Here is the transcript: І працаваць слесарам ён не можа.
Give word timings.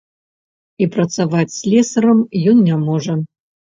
І 0.85 0.87
працаваць 0.95 1.55
слесарам 1.59 2.27
ён 2.51 2.57
не 2.69 2.85
можа. 2.91 3.25